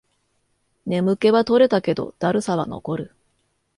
[0.87, 3.15] 眠気は取れたけど、だるさは残る